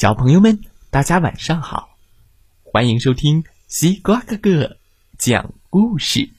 [0.00, 0.58] 小朋友们，
[0.88, 1.98] 大家晚上好，
[2.62, 4.78] 欢迎收听西瓜哥哥
[5.18, 6.30] 讲故事。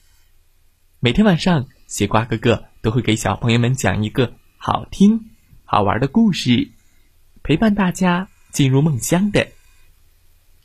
[0.98, 5.30] 每天晚上，西瓜哥哥都会给小朋友们讲一个好听、
[5.64, 6.72] 好玩的故事，
[7.44, 9.52] 陪伴大家进入梦乡的。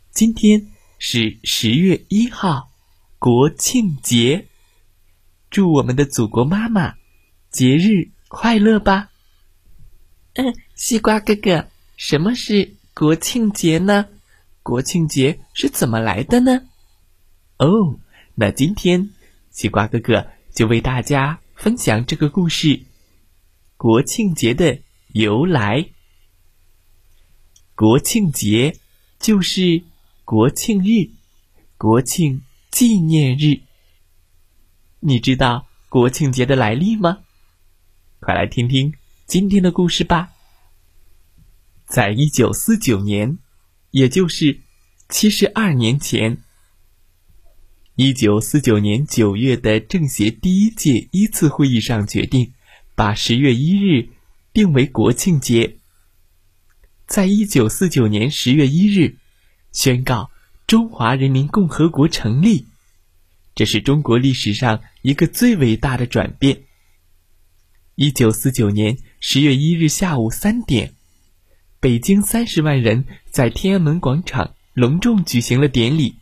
[0.09, 2.71] 今天是十月一号，
[3.19, 4.47] 国庆节，
[5.51, 6.95] 祝我们的祖国妈妈
[7.51, 9.11] 节日快乐吧！
[10.33, 12.75] 嗯，西瓜哥哥，什么是？
[12.97, 14.07] 国庆节呢？
[14.63, 16.59] 国庆节是怎么来的呢？
[17.59, 17.99] 哦，
[18.33, 19.11] 那今天
[19.51, 22.81] 西瓜哥哥就为大家分享这个故事——
[23.77, 24.79] 国庆节的
[25.09, 25.87] 由来。
[27.75, 28.75] 国庆节
[29.19, 29.83] 就是
[30.25, 31.07] 国庆日，
[31.77, 32.41] 国庆
[32.71, 33.61] 纪念日。
[35.01, 37.19] 你知道国庆节的来历吗？
[38.21, 38.91] 快来听听
[39.27, 40.31] 今天的故事吧。
[41.87, 43.37] 在一九四九年，
[43.91, 44.59] 也就是
[45.07, 46.43] 七十二年前，
[47.95, 52.51] 一九四九年九月的政协第一届一次会议上决定，
[52.93, 54.09] 把十月一日
[54.51, 55.77] 定为国庆节。
[57.05, 59.15] 在一九四九年十月一日，
[59.71, 60.29] 宣告
[60.67, 62.67] 中华人民共和国成立，
[63.55, 66.63] 这是中国历史上一个最伟大的转变。
[67.95, 70.96] 一九四九年十月一日下午三点。
[71.79, 76.15] 北京三十万人在天安门广场隆重举行了典礼，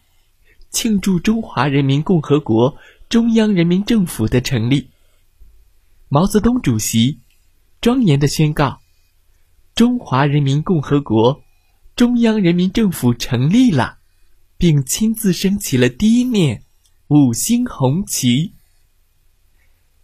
[0.69, 2.75] 庆祝中华人民共和国
[3.07, 4.89] 中央人民政府的成立。
[6.09, 7.19] 毛泽东主席
[7.79, 8.81] 庄严的宣告
[9.73, 11.41] ：“中华人民共和国
[11.95, 13.99] 中央人民政府成立了，
[14.57, 16.63] 并亲自升起了第一面
[17.07, 18.51] 五星红旗。”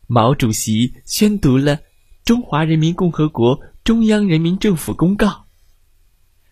[0.07, 1.75] 毛主席宣读了
[2.23, 3.59] 《中华人民共和国》。
[3.83, 5.40] 中央人民政府公告，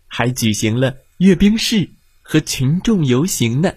[0.10, 1.90] 还举行了阅兵式
[2.22, 3.74] 和群众游行呢。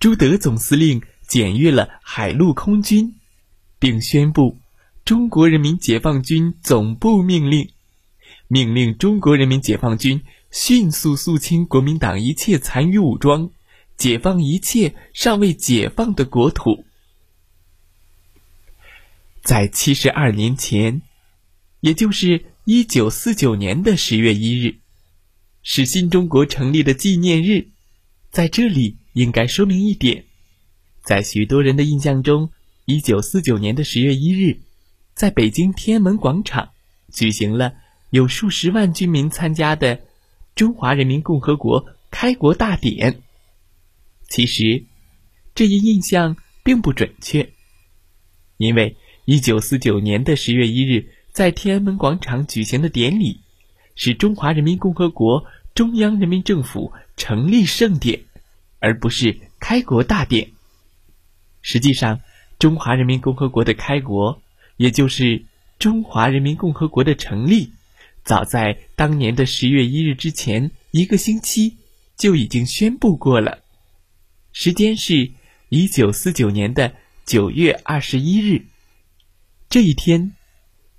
[0.00, 3.14] 朱德总司令检阅了海陆空军，
[3.78, 4.58] 并宣布
[5.04, 7.68] 中国人民解放军总部命令，
[8.48, 13.50] 命令中国人民解放军迅速肃清国民党一切残余武装，
[13.98, 16.86] 解放一切尚未解放的国土。
[19.42, 21.02] 在七十二年前。
[21.80, 24.78] 也就是一九四九年的十月一日，
[25.64, 27.70] 是新中国成立的纪念日。
[28.30, 30.26] 在这里，应该说明一点：
[31.02, 32.50] 在许多人的印象中，
[32.84, 34.60] 一九四九年的十月一日，
[35.14, 36.70] 在北京天安门广场
[37.12, 37.74] 举行了
[38.10, 40.02] 有数十万军民参加的
[40.54, 43.22] 中华人民共和国开国大典。
[44.28, 44.84] 其实，
[45.54, 47.50] 这一印象并不准确，
[48.58, 51.08] 因为一九四九年的十月一日。
[51.32, 53.40] 在天安门广场举行的典礼，
[53.94, 58.20] 是中华人民共和国中央人民政府成立盛典，
[58.78, 60.50] 而不是开国大典。
[61.62, 62.20] 实际上，
[62.58, 64.42] 中华人民共和国的开国，
[64.76, 65.44] 也就是
[65.78, 67.72] 中华人民共和国的成立，
[68.22, 71.76] 早在当年的十月一日之前一个星期
[72.16, 73.60] 就已经宣布过了，
[74.52, 75.32] 时间是
[75.68, 76.94] 一九四九年的
[77.24, 78.66] 九月二十一日，
[79.68, 80.32] 这一天。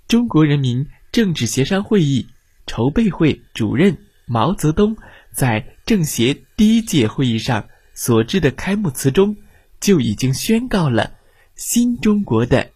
[0.08, 2.28] 中国人民政治协商会议
[2.66, 3.96] 筹备会主任
[4.26, 4.96] 毛泽东
[5.32, 9.36] 在政协第一届会议上所致的开幕词中，
[9.80, 11.14] 就已经宣告了
[11.54, 12.70] 新中国的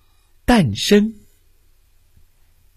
[0.44, 1.14] 诞生。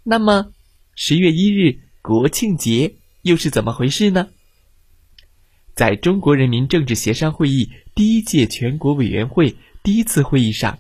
[0.04, 0.52] 那么，
[0.96, 4.28] 十月一日国庆节又是怎么回事呢？
[5.74, 10.80] 在中国人民政治协商会议第一届全国委员会第一次会议上，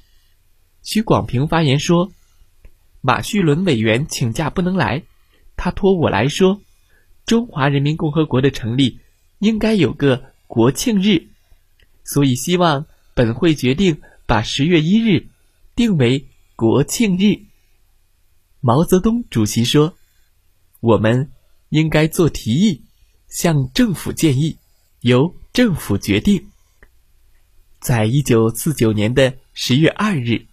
[0.81, 2.11] 徐广平发言说。
[3.05, 5.03] 马叙伦委员请假不能来，
[5.63, 6.59] 他托我来说，
[7.25, 8.99] 中华人民共和国的成立
[9.39, 11.29] 应该有个国庆日，
[12.03, 15.27] 所以希望本会决定把十月一日
[15.73, 17.43] 定为国庆日。
[18.59, 19.95] 毛泽东主席说，
[20.81, 21.31] 我们
[21.69, 22.81] 应该做提议，
[23.29, 24.57] 向政府建议，
[24.99, 26.49] 由政府决定。
[27.79, 30.45] 在一九四九年的十月二日，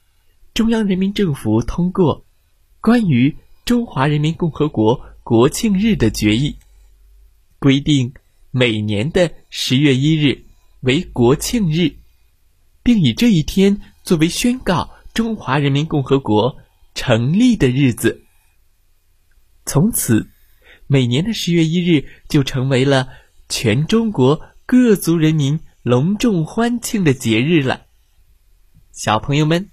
[0.55, 2.25] 中央人民政府通过。
[2.81, 3.37] 关于
[3.71, 6.57] 中华人民共和国国庆日的决议，
[7.61, 8.13] 规定
[8.51, 10.43] 每年的十月一日
[10.81, 11.95] 为国庆日，
[12.83, 16.57] 并以这一天作为宣告中华人民共和国
[16.97, 18.25] 成立的日子。
[19.65, 20.29] 从此，
[20.89, 23.07] 每年的十月一日就成为了
[23.49, 27.87] 全中国各族人民隆重欢庆的节日了。
[28.91, 29.71] 小朋友们，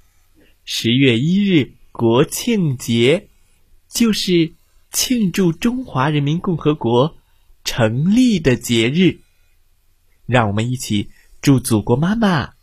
[0.66, 1.74] 十月一日。
[1.94, 3.28] 国庆节
[3.90, 4.54] 就是
[4.92, 7.18] 庆祝中华人民共和国
[7.64, 9.20] 成立的节日。
[10.26, 11.10] 让我们一起
[11.42, 12.54] 祝祖国妈妈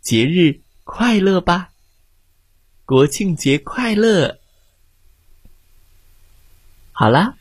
[0.00, 1.70] 节日快乐吧！
[2.84, 4.38] 国庆节快乐！
[6.92, 7.36] 好啦，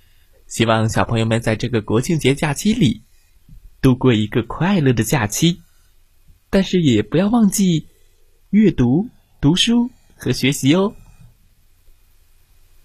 [0.48, 3.04] 希望小朋友们在这个国庆节假期里
[3.82, 5.62] 度过一个快乐的假期，
[6.50, 7.88] 但是也不要忘记
[8.50, 9.10] 阅读、
[9.40, 10.96] 读书和学习哦。